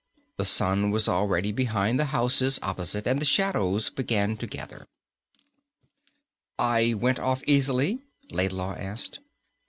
The 0.37 0.45
sun 0.45 0.89
was 0.89 1.07
already 1.07 1.51
behind 1.51 1.99
the 1.99 2.05
houses 2.05 2.57
opposite, 2.63 3.05
and 3.05 3.21
the 3.21 3.23
shadows 3.23 3.91
began 3.91 4.35
to 4.37 4.47
gather. 4.47 4.87
"I 6.57 6.95
went 6.95 7.19
off 7.19 7.43
easily?" 7.45 8.01
Laidlaw 8.31 8.73
asked. 8.73 9.19